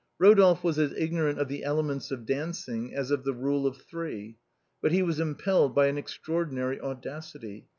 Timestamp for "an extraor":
5.89-6.49